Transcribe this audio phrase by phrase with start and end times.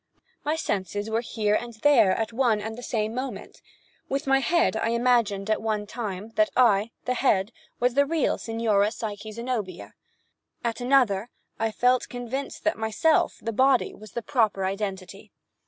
[0.43, 3.61] My senses were here and there at one and the same moment.
[4.09, 8.39] With my head I imagined, at one time, that I, the head, was the real
[8.39, 11.29] Signora Psyche Zenobia—at another
[11.59, 15.31] I felt convinced that myself, the body, was the proper identity.